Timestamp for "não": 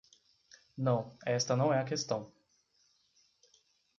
0.75-1.15, 1.55-1.71